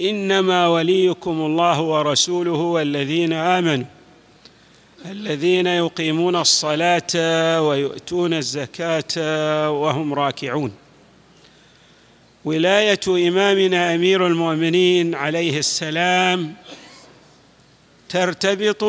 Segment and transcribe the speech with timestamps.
[0.00, 3.86] إنما وليكم الله ورسوله والذين آمنوا
[5.06, 10.72] الذين يقيمون الصلاة ويؤتون الزكاة وهم راكعون.
[12.44, 16.54] ولاية إمامنا أمير المؤمنين عليه السلام
[18.08, 18.84] ترتبط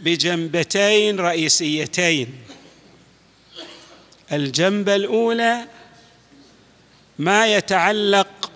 [0.00, 2.28] بجنبتين رئيسيتين.
[4.32, 5.66] الجنبة الأولى
[7.18, 8.51] ما يتعلق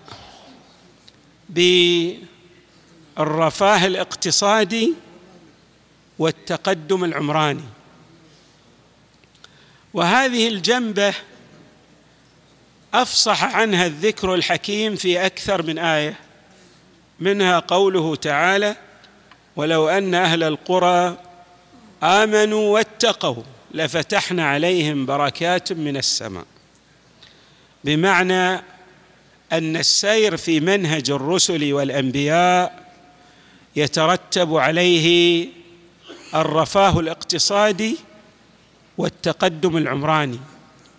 [1.48, 2.26] بالرفاه
[3.86, 4.94] الاقتصادي
[6.18, 7.64] والتقدم العمراني.
[9.94, 11.14] وهذه الجنبة
[12.94, 16.18] أفصح عنها الذكر الحكيم في أكثر من آية
[17.20, 18.76] منها قوله تعالى
[19.56, 21.18] ولو أن أهل القرى
[22.02, 23.42] آمنوا واتقوا
[23.74, 26.44] لفتحنا عليهم بركات من السماء
[27.84, 28.62] بمعنى
[29.52, 32.86] أن السير في منهج الرسل والأنبياء
[33.76, 35.48] يترتب عليه
[36.34, 37.96] الرفاه الاقتصادي
[38.98, 40.40] والتقدم العمراني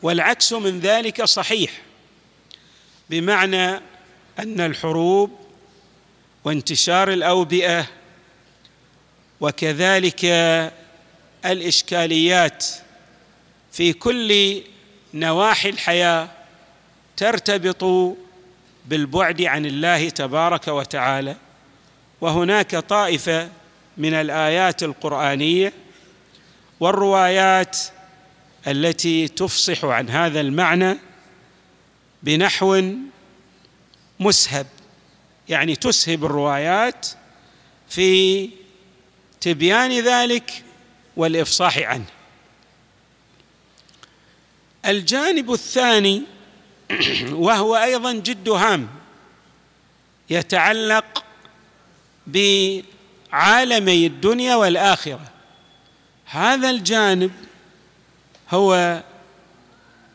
[0.02, 1.72] والعكس من ذلك صحيح
[3.10, 3.82] بمعنى
[4.40, 5.32] أن الحروب
[6.44, 7.88] وانتشار الأوبئة
[9.42, 10.26] وكذلك
[11.46, 12.66] الإشكاليات
[13.72, 14.62] في كل
[15.14, 16.30] نواحي الحياة
[17.18, 17.84] ترتبط
[18.88, 21.36] بالبعد عن الله تبارك وتعالى.
[22.22, 23.50] وهناك طائفة
[23.98, 25.74] من الآيات القرآنية
[26.80, 27.78] والروايات
[28.68, 30.98] التي تفصح عن هذا المعنى
[32.24, 32.82] بنحو
[34.20, 34.68] مسهب.
[35.50, 37.08] يعني تسهب الروايات
[37.90, 38.50] في
[39.42, 40.64] تبيان ذلك
[41.18, 42.06] والإفصاح عنه.
[44.86, 46.24] الجانب الثاني
[47.32, 48.88] وهو أيضا جد هام
[50.30, 51.24] يتعلق
[52.28, 55.32] بعالمي الدنيا والآخرة.
[56.26, 57.32] هذا الجانب
[58.50, 59.02] هو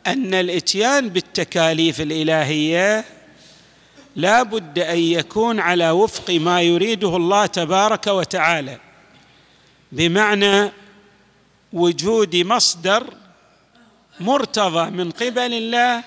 [0.07, 3.05] أن الإتيان بالتكاليف الإلهية
[4.17, 8.79] لا بد أن يكون على وفق ما يريده الله تبارك وتعالى
[9.93, 10.71] بمعنى
[11.73, 13.15] وجود مصدر
[14.21, 16.05] مرتضى من قبل الله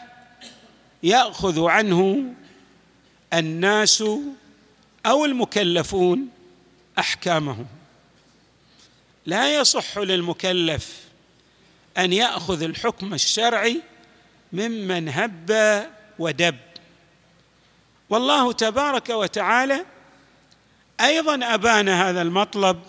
[1.03, 2.23] يأخذ عنه
[3.33, 4.03] الناس
[5.06, 6.29] أو المكلفون
[7.00, 7.66] أحكامهم.
[9.25, 11.00] لا يصح للمكلف
[11.97, 13.81] أن يأخذ الحكم الشرعي
[14.53, 15.51] ممن هب
[16.19, 16.55] ودب.
[18.09, 19.85] والله تبارك وتعالى
[21.01, 22.81] أيضا أبان هذا المطلب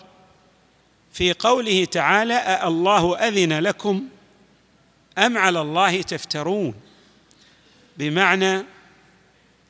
[1.13, 4.07] في قوله تعالى الله اذن لكم
[5.17, 6.73] ام على الله تفترون
[7.97, 8.63] بمعنى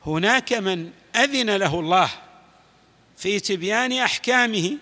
[0.06, 2.10] هناك من أذن له الله
[3.16, 4.76] في تبيان أحكامه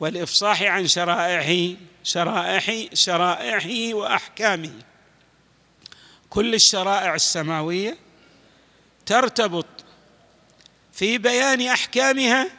[0.00, 4.72] والإفصاح عن شرائعه شرائعه شرائعه وأحكامه.
[6.30, 7.96] كل الشرائع السماوية
[9.06, 9.66] ترتبط
[10.92, 12.50] في بيان أحكامها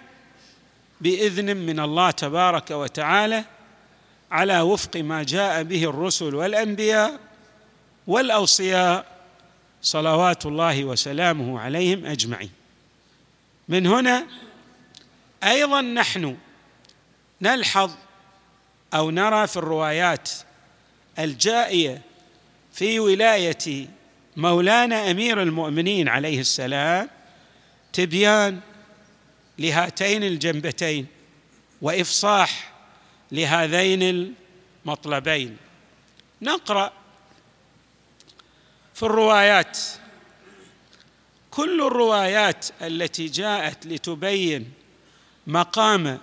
[1.02, 3.46] بإذن من الله تبارك وتعالى
[4.32, 7.20] على وفق ما جاء به الرسل والأنبياء
[8.08, 9.11] والأوصياء
[9.82, 12.52] صلوات الله وسلامه عليهم أجمعين.
[13.70, 14.28] من هنا
[15.44, 16.38] أيضا نحن
[17.42, 17.92] نلحظ
[18.94, 20.30] أو نرى في الروايات
[21.20, 22.02] الجائية
[22.74, 23.88] في ولاية
[24.38, 27.10] مولانا أمير المؤمنين عليه السلام
[27.94, 28.60] تبيان
[29.60, 31.08] لهاتين الجنبتين
[31.82, 32.72] وإفصاح
[33.32, 34.32] لهذين
[34.86, 35.58] المطلبين.
[36.42, 36.94] نقرأ
[39.02, 39.78] في الروايات.
[41.52, 44.72] كل الروايات التي جاءت لتبين
[45.48, 46.20] مقام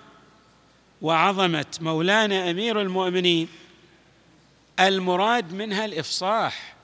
[1.01, 3.47] وعظمة مولانا أمير المؤمنين
[4.79, 6.75] المراد منها الإفصاح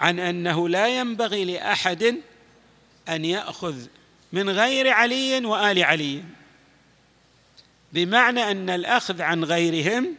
[0.00, 2.16] عن أنه لا ينبغي لأحد
[3.08, 3.76] أن يأخذ
[4.32, 6.22] من غير علي وآل علي.
[7.92, 10.14] بمعنى أن الأخذ عن غيرهم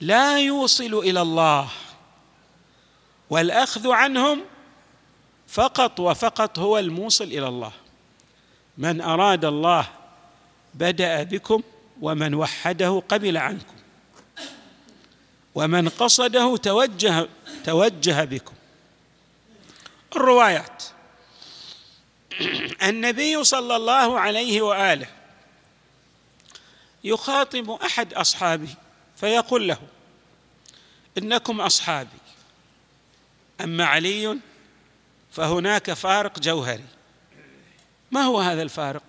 [0.00, 1.70] لا يوصل إلى الله.
[3.34, 4.44] والأخذ عنهم
[5.48, 7.72] فقط وفقط هو الموصل إلى الله.
[8.78, 9.88] من أراد الله
[10.74, 11.62] بدأ بكم
[12.00, 13.74] ومن وحده قبل عنكم.
[15.54, 17.28] ومن قصده توجه
[17.64, 18.54] توجه بكم.
[20.16, 20.82] الروايات.
[22.88, 25.06] النبي صلى الله عليه وآله
[27.04, 28.74] يخاطب أحد أصحابه
[29.16, 29.78] فيقول له
[31.18, 32.23] إنكم أصحابي.
[33.60, 34.38] أما علي
[35.32, 36.84] فهناك فارق جوهري.
[38.10, 39.02] ما هو هذا الفارق؟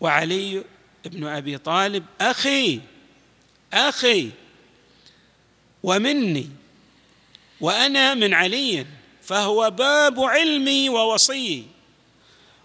[0.00, 0.64] وعلي
[1.06, 2.80] ابن أبي طالب أخي
[3.72, 4.30] أخي
[5.82, 6.50] ومني
[7.60, 8.86] وأنا من علي
[9.22, 11.66] فهو باب علمي ووصي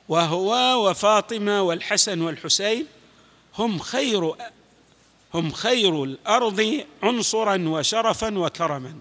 [0.09, 2.85] وهو وفاطمة والحسن والحسين
[3.57, 4.35] هم خير
[5.33, 8.95] هم خير الأرض عنصرا وشرفا وكرما.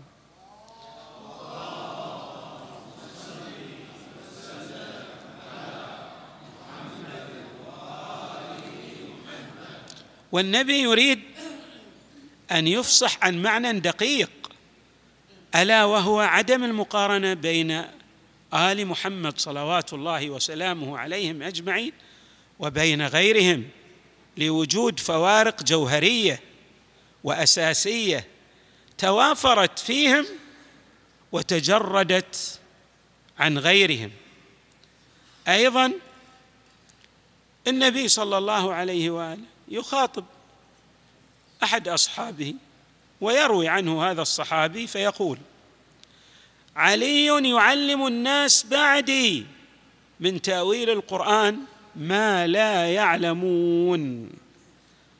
[10.32, 11.20] والنبي يريد
[12.52, 14.30] أن يفصح عن معنى دقيق.
[15.54, 17.84] ألا وهو عدم المقارنة بين
[18.54, 21.92] آل محمد صلوات الله وسلامه عليهم أجمعين
[22.58, 23.68] وبين غيرهم
[24.36, 26.40] لوجود فوارق جوهرية
[27.24, 28.26] وأساسية
[28.98, 30.26] توافرت فيهم
[31.32, 32.60] وتجردت
[33.38, 34.10] عن غيرهم.
[35.48, 35.92] أيضا
[37.66, 40.24] النبي صلى الله عليه وآله يخاطب
[41.62, 42.54] أحد أصحابه
[43.20, 45.38] ويروي عنه هذا الصحابي فيقول
[46.76, 49.46] علي يعلم الناس بعدي
[50.20, 51.58] من تأويل القرآن
[51.96, 54.30] ما لا يعلمون.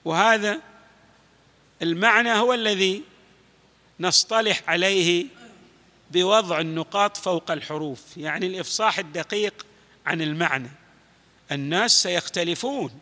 [0.04, 0.60] وهذا
[1.82, 3.02] المعنى هو الذي
[4.00, 5.26] نصطلح عليه
[6.10, 9.66] بوضع النقاط فوق الحروف يعني الإفصاح الدقيق
[10.06, 10.70] عن المعنى.
[11.52, 13.00] الناس سيختلفون.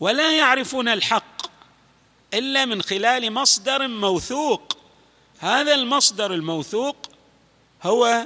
[0.00, 1.46] ولا يعرفون الحق
[2.34, 4.76] إلا من خلال مصدر موثوق.
[5.38, 6.96] هذا المصدر الموثوق
[7.82, 8.24] هو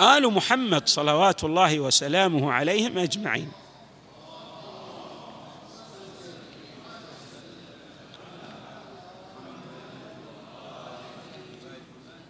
[0.00, 3.52] آل محمد صلوات الله وسلامه عليهم أجمعين.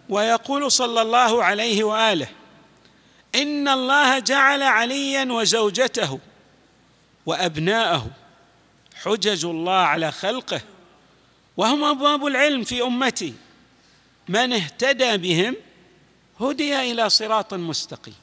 [0.09, 2.27] ويقول صلى الله عليه وآله
[3.35, 6.19] إن الله جعل عليا وزوجته
[7.25, 8.18] وأبناءه
[9.03, 10.61] حجج الله على خلقه
[11.57, 13.33] وهم أبواب العلم في أمتي.
[14.27, 15.55] من اهتدى بهم
[16.41, 18.15] هدي إلى صراط مستقيم.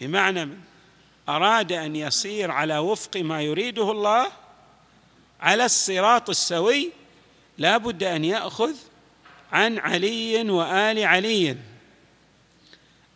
[0.00, 0.58] بمعنى من؟
[1.28, 4.26] أراد أن يسير على وفق ما يريده الله
[5.40, 6.92] على الصراط السوي.
[7.58, 8.74] لا بد أن يأخذ
[9.52, 11.56] عن علي وآل علي.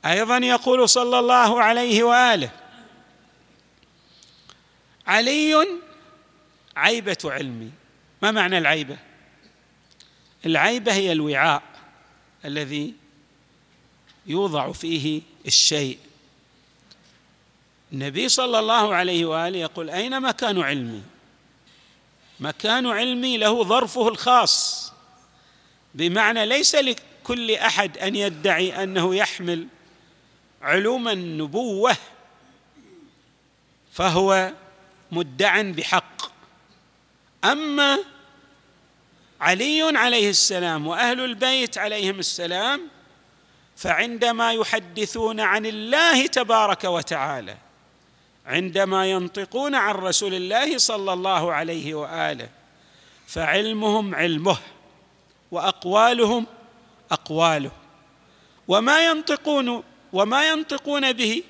[0.06, 2.50] أيضا يقول صلى الله عليه وآله
[5.06, 5.66] علي
[6.76, 7.70] عيبة علمي.
[8.22, 8.98] ما معنى العيبة؟
[10.46, 11.62] العيبة هي الوعاء
[12.44, 12.94] الذي
[14.26, 15.98] يوضع فيه الشيء.
[17.92, 21.02] النبي صلى الله عليه وآله يقول أين مكان علمي؟
[22.40, 24.92] مكان علمي له ظرفه الخاص
[25.94, 29.66] بمعنى ليس لكل أحد أن يدعي أنه يحمل
[30.62, 31.96] علوم النبوة
[33.92, 34.52] فهو
[35.12, 36.31] مدع بحق.
[37.44, 37.98] أما
[39.40, 42.88] علي عليه السلام وأهل البيت عليهم السلام
[43.76, 47.56] فعندما يحدثون عن الله تبارك وتعالى
[48.46, 52.48] عندما ينطقون عن رسول الله صلى الله عليه وآله
[53.26, 54.58] فعلمهم علمه
[55.50, 56.46] وأقوالهم
[57.12, 57.70] أقواله.
[58.68, 59.82] وما ينطقون
[60.12, 61.42] وما ينطقون به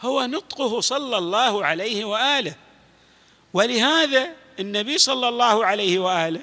[0.00, 2.54] هو نطقه صلى الله عليه وآله.
[3.52, 6.42] ولهذا النبي صلى الله عليه وآله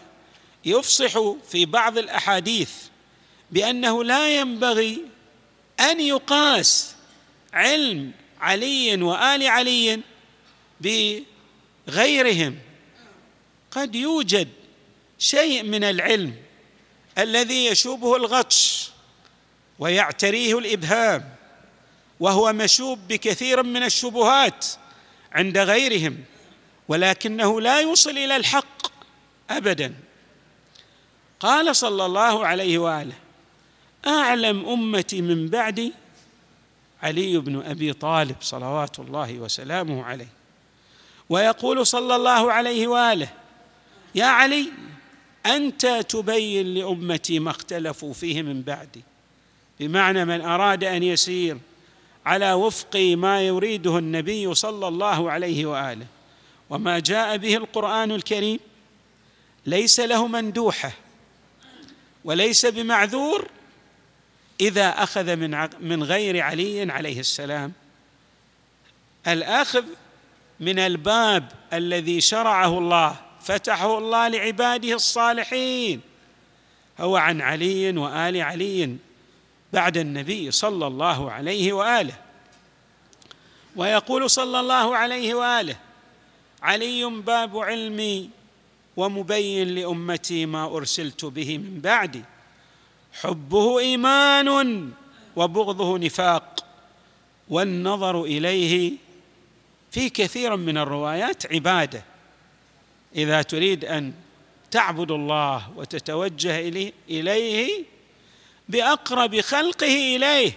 [0.66, 2.72] يفصح في بعض الأحاديث
[3.52, 5.02] بأنه لا ينبغي
[5.80, 6.96] أن يقاس
[7.54, 10.02] علم علي وآل علي
[10.82, 12.60] بغيرهم.
[13.72, 14.48] قد يوجد
[15.20, 16.36] شيء من العلم
[17.18, 18.90] الذي يشوبه الغطش
[19.80, 21.30] ويعتريه الإبهام
[22.20, 24.66] وهو مشوب بكثير من الشبهات
[25.32, 26.18] عند غيرهم.
[26.88, 28.88] ولكنه لا يوصل إلى الحق
[29.50, 29.94] ابدا.
[31.40, 33.16] قال صلى الله عليه وآله
[34.08, 35.94] أعلم أمتي من بعدي
[37.04, 40.28] علي بن أبي طالب صلوات الله وسلامه عليه.
[41.30, 43.30] ويقول صلى الله عليه وآله
[44.16, 44.72] يا علي
[45.46, 49.04] أنت تبين لأمتي ما اختلفوا فيه من بعدي.
[49.80, 51.58] بمعنى من أراد أن يسير
[52.26, 56.06] على وفق ما يريده النبي صلى الله عليه وآله.
[56.70, 58.60] وما جاء به القرآن الكريم
[59.66, 60.92] ليس له مندوحة
[62.26, 63.48] وليس بمعذور
[64.62, 67.74] إذا أخذ من من غير علي عليه السلام.
[69.28, 69.84] الأخذ
[70.60, 76.02] من الباب الذي شرعه الله فتحه الله لعباده الصالحين.
[77.00, 78.96] هو عن علي وآل علي
[79.74, 82.16] بعد النبي صلى الله عليه وآله.
[83.76, 85.76] ويقول صلى الله عليه وآله
[86.64, 88.30] علي باب علمي
[88.98, 92.24] ومبين لأمتي ما أرسلت به من بعدي.
[93.22, 94.92] حبه إيمان
[95.36, 96.66] وبغضه نفاق
[97.50, 98.94] والنظر إليه
[99.92, 102.04] في كثير من الروايات عبادة.
[103.16, 104.14] إذا تريد أن
[104.72, 106.60] تعبد الله وتتوجه
[107.10, 107.84] اليه
[108.70, 110.52] بأقرب خلقه إليه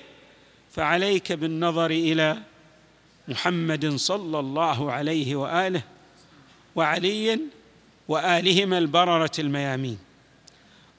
[0.73, 2.39] فعليك بالنظر إلى
[3.29, 5.83] محمد صلى الله عليه وآله.
[6.77, 7.41] وعلي
[8.09, 9.99] وآلهما البررة الميامين.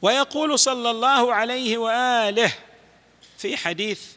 [0.01, 2.53] ويقول صلى الله عليه وآله
[3.37, 4.11] في حديث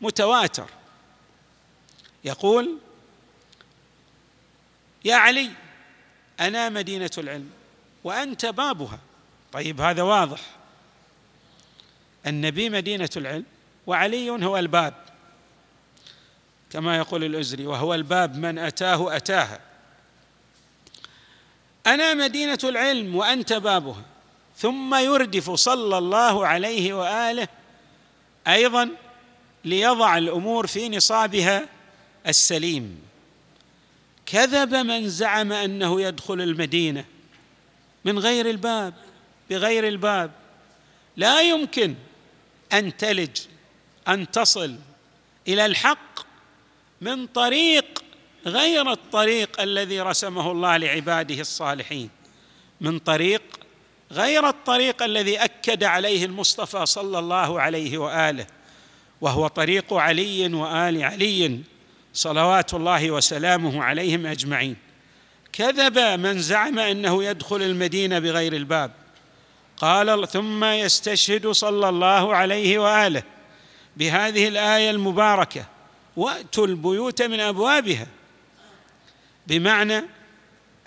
[0.00, 0.70] متواتر
[2.24, 2.78] يقول
[5.04, 5.50] يا علي
[6.40, 7.50] أنا مدينة العلم
[8.04, 8.98] وأنت بابها.
[9.52, 10.40] طيب هذا واضح.
[12.26, 13.44] النبي مدينة العلم
[13.86, 14.94] وعلي هو الباب
[16.70, 19.65] كما يقول الأزري وهو الباب من أتاه أتاها.
[21.86, 24.02] أنا مدينة العلم وأنت بابها.
[24.56, 27.48] ثم يردف صلى الله عليه وآله
[28.48, 28.90] أيضا
[29.64, 31.68] ليضع الأمور في نصابها
[32.26, 33.02] السليم.
[34.26, 37.04] كذب من زعم أنه يدخل المدينة
[38.04, 38.94] من غير الباب
[39.50, 40.30] بغير الباب.
[41.16, 41.94] لا يمكن
[42.72, 43.40] أن تلج
[44.08, 44.76] أن تصل
[45.48, 46.26] إلى الحق
[47.00, 48.04] من طريق
[48.46, 52.10] غير الطريق الذي رسمه الله لعباده الصالحين.
[52.80, 53.42] من طريق
[54.12, 58.46] غير الطريق الذي أكد عليه المصطفى صلى الله عليه وآله
[59.20, 61.60] وهو طريق علي وآل علي
[62.14, 64.76] صلوات الله وسلامه عليهم أجمعين.
[65.52, 68.90] كذب من زعم أنه يدخل المدينة بغير الباب.
[69.76, 73.22] قال ثم يستشهد صلى الله عليه وآله
[73.96, 75.66] بهذه الآية المباركة
[76.16, 78.06] وأتوا البيوت من أبوابها
[79.46, 80.02] بمعنى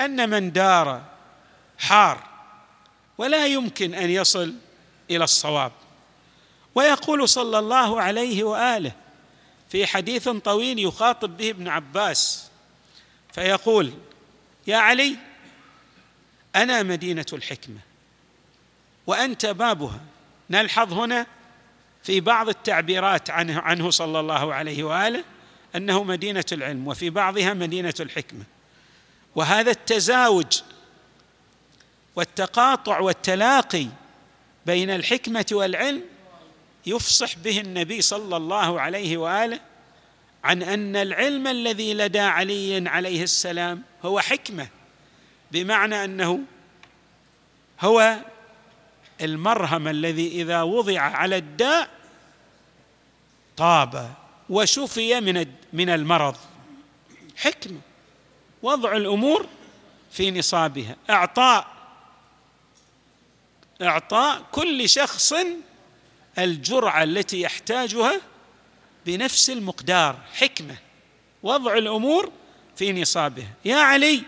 [0.01, 1.03] أن من دار
[1.77, 2.23] حار
[3.17, 4.55] ولا يمكن أن يصل
[5.11, 5.71] إلى الصواب.
[6.75, 8.91] ويقول صلى الله عليه وآله
[9.69, 12.49] في حديث طويل يخاطب به ابن عباس
[13.33, 13.93] فيقول
[14.67, 15.15] يا علي
[16.55, 17.79] أنا مدينة الحكمة
[19.07, 19.99] وأنت بابها.
[20.49, 21.25] نلحظ هنا
[22.03, 25.23] في بعض التعبيرات عنه عنه صلى الله عليه وآله
[25.75, 28.43] أنه مدينة العلم وفي بعضها مدينة الحكمة.
[29.35, 30.61] وهذا التزاوج
[32.15, 33.87] والتقاطع والتلاقي
[34.65, 36.03] بين الحكمة والعلم
[36.85, 39.59] يفصح به النبي صلى الله عليه وآله
[40.43, 44.67] عن أن العلم الذي لدى علي عليه السلام هو حكمة
[45.51, 46.39] بمعنى أنه
[47.81, 48.17] هو
[49.21, 51.89] المرهم الذي إذا وضع على الداء
[53.57, 54.13] طاب.
[54.49, 56.35] وشفي من من المرض.
[57.37, 57.79] حكمه
[58.63, 59.47] وضع الأمور
[60.11, 60.95] في نصابها.
[61.09, 61.67] إعطاء
[63.81, 65.33] إعطاء كل شخص
[66.37, 68.21] الجرعة التي يحتاجها
[69.05, 70.19] بنفس المقدار.
[70.33, 70.75] حكمة.
[71.43, 72.31] وضع الأمور
[72.75, 73.53] في نصابها.
[73.65, 74.23] يا علي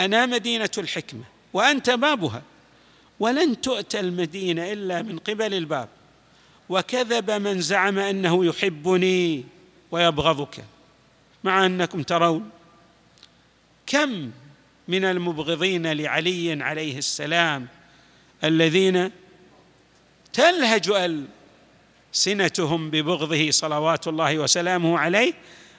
[0.00, 2.42] أنا مدينة الحكمة وأنت بابها.
[3.20, 5.88] ولن تؤتى المدينة إلا من قبل الباب.
[6.72, 9.44] وكذب من زعم أنه يحبني
[9.90, 10.64] ويبغضك
[11.44, 12.50] مع أنكم ترون.
[13.86, 14.30] كم
[14.88, 17.68] من المبغضين لعلي عليه السلام
[18.44, 19.10] الذين
[20.32, 20.90] تلهج
[22.14, 25.32] ألسنتهم ببغضه صلوات الله وسلامه عليه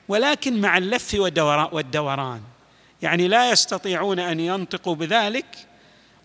[0.08, 1.16] ولكن مع اللف
[1.72, 2.42] والدوران.
[3.02, 5.46] يعني لا يستطيعون أن ينطقوا بذلك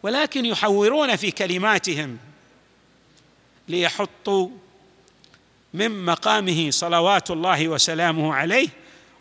[0.02, 2.18] ولكن يحورون في كلماتهم.
[3.68, 4.48] ليحطوا
[5.74, 8.68] من مقامه صلوات الله وسلامه عليه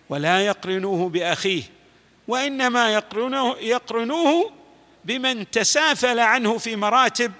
[0.09, 1.63] ولا يقرنوه بأخيه
[2.27, 4.51] وإنما يقرنوه, يقرنوه
[5.05, 7.31] بمن تسافل عنه في مراتب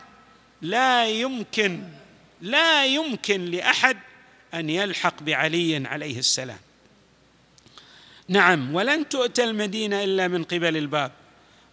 [0.61, 1.83] لا يمكن
[2.41, 3.97] لا يمكن لأحد
[4.53, 6.59] أن يلحق بعلي عليه السلام.
[8.27, 11.11] نعم ولن تؤتى المدينة إلا من قبل الباب.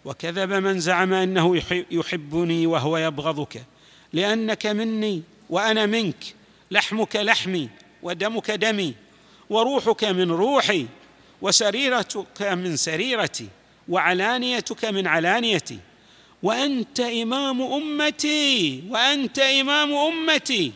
[0.04, 3.62] وكذب من زعم أنه يحبني وهو يبغضك.
[4.14, 6.34] لأنك مني وأنا منك.
[6.70, 7.68] لحمك لحمي
[8.02, 8.94] ودمك دمي
[9.50, 10.86] وروحك من روحي
[11.42, 13.48] وسريرتك من سريرتي
[13.88, 15.78] وعلانيتك من علانيتي.
[16.42, 20.72] وأنت إمام أمتي وأنت إمام أمتي.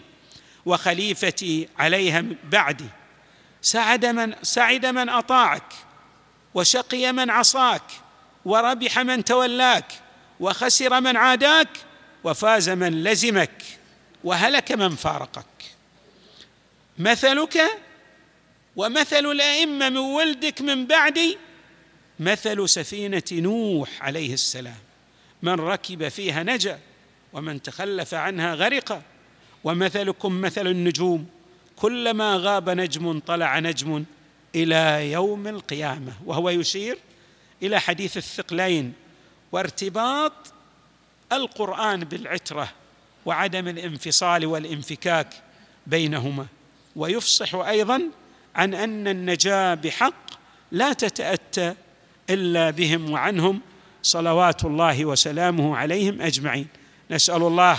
[0.66, 2.88] وخليفتي عليها بعدي.
[3.62, 5.72] سعد من سعد من أطاعك
[6.54, 7.82] وشقي من عصاك
[8.44, 9.92] وربح من تولاك
[10.40, 11.68] وخسر من عاداك
[12.24, 13.62] وفاز من لزمك
[14.24, 15.44] وهلك من فارقك.
[16.98, 17.60] مثلك
[18.76, 21.38] ومثل الأئمة من ولدك من بعدي
[22.20, 24.78] مثل سفينة نوح عليه السلام.
[25.42, 26.78] من ركب فيها نجا
[27.32, 29.02] ومن تخلف عنها غرق.
[29.64, 31.26] ومثلكم مثل النجوم
[31.76, 34.04] كلما غاب نجم طلع نجم
[34.54, 36.12] إلى يوم القيامة.
[36.26, 36.98] وهو يشير
[37.62, 38.92] إلى حديث الثقلين
[39.52, 40.32] وارتباط
[41.32, 42.68] القرآن بالعترة
[43.26, 45.28] وعدم الانفصال والانفكاك
[45.86, 46.46] بينهما.
[46.96, 48.02] ويفصح أيضا
[48.56, 50.30] عن أن النجاة بحق
[50.72, 51.74] لا تتأتى
[52.30, 53.60] إلا بهم وعنهم
[54.02, 56.66] صلوات الله وسلامه عليهم أجمعين.
[57.10, 57.78] نسأل الله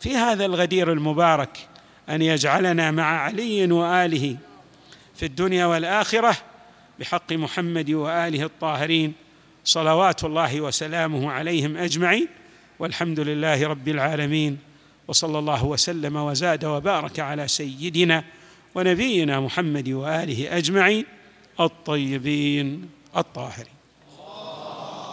[0.00, 1.68] في هذا الغدير المبارك
[2.08, 4.36] أن يجعلنا مع علي وآله
[5.14, 6.36] في الدنيا والآخرة
[6.98, 9.12] بحق محمد وآله الطاهرين
[9.64, 12.28] صلوات الله وسلامه عليهم أجمعين.
[12.78, 14.58] والحمد لله رب العالمين
[15.08, 18.24] وصلى الله وسلم وزاد وبارك على سيدنا
[18.74, 21.04] ونبينا محمد وآله أجمعين
[21.60, 23.75] الطيبين الطاهرين.